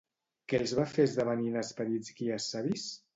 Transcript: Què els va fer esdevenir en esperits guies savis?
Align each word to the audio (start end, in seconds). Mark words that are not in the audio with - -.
Què 0.53 0.59
els 0.61 0.71
va 0.79 0.85
fer 0.93 1.05
esdevenir 1.09 1.51
en 1.51 1.59
esperits 1.61 2.09
guies 2.21 2.49
savis? 2.55 2.87